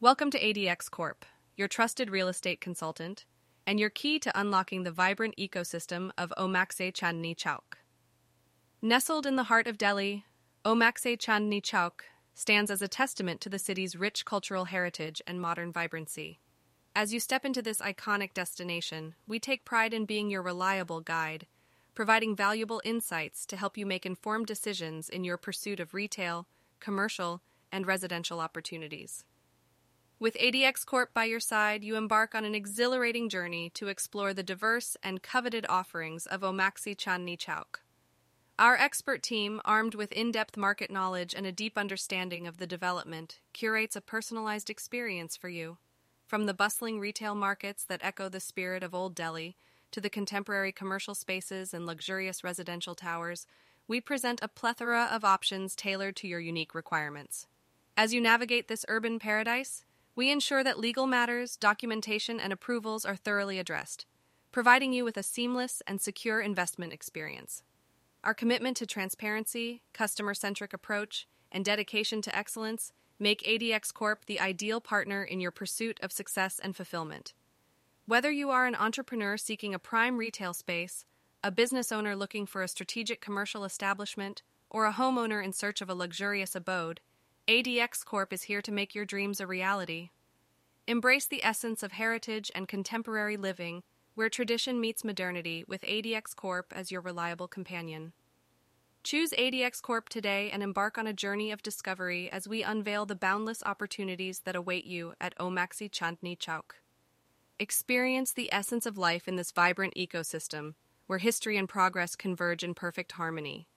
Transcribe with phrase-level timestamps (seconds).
[0.00, 1.24] Welcome to ADX Corp,
[1.56, 3.24] your trusted real estate consultant,
[3.66, 7.78] and your key to unlocking the vibrant ecosystem of Omaxe Chandni Chowk.
[8.80, 10.24] Nestled in the heart of Delhi,
[10.64, 15.72] Omaxe Chandni Chowk stands as a testament to the city's rich cultural heritage and modern
[15.72, 16.38] vibrancy.
[16.94, 21.48] As you step into this iconic destination, we take pride in being your reliable guide,
[21.96, 26.46] providing valuable insights to help you make informed decisions in your pursuit of retail,
[26.78, 27.42] commercial,
[27.72, 29.24] and residential opportunities.
[30.20, 34.42] With ADX Corp by your side, you embark on an exhilarating journey to explore the
[34.42, 37.82] diverse and coveted offerings of Omaxe Chandni Chowk.
[38.58, 42.66] Our expert team, armed with in depth market knowledge and a deep understanding of the
[42.66, 45.78] development, curates a personalized experience for you.
[46.26, 49.56] From the bustling retail markets that echo the spirit of Old Delhi
[49.92, 53.46] to the contemporary commercial spaces and luxurious residential towers,
[53.86, 57.46] we present a plethora of options tailored to your unique requirements.
[57.96, 59.84] As you navigate this urban paradise,
[60.18, 64.04] we ensure that legal matters, documentation, and approvals are thoroughly addressed,
[64.50, 67.62] providing you with a seamless and secure investment experience.
[68.24, 74.40] Our commitment to transparency, customer centric approach, and dedication to excellence make ADX Corp the
[74.40, 77.32] ideal partner in your pursuit of success and fulfillment.
[78.06, 81.04] Whether you are an entrepreneur seeking a prime retail space,
[81.44, 85.88] a business owner looking for a strategic commercial establishment, or a homeowner in search of
[85.88, 86.98] a luxurious abode,
[87.48, 90.10] ADX Corp is here to make your dreams a reality.
[90.86, 93.82] Embrace the essence of heritage and contemporary living,
[94.14, 98.12] where tradition meets modernity, with ADX Corp as your reliable companion.
[99.02, 103.16] Choose ADX Corp today and embark on a journey of discovery as we unveil the
[103.16, 106.74] boundless opportunities that await you at Omaxe Chandni Chowk.
[107.58, 110.74] Experience the essence of life in this vibrant ecosystem,
[111.06, 113.68] where history and progress converge in perfect harmony.